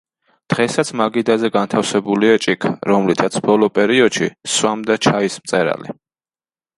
დღესაც 0.51 0.91
მაგიდაზე 1.01 1.49
განთავსებულია 1.57 2.39
ჭიქა, 2.45 2.71
რომლითაც 2.91 3.37
ბოლო 3.49 3.69
პერიოდში 3.75 4.31
სვამდა 4.55 4.97
ჩაის 5.09 5.37
მწერალი. 5.45 5.95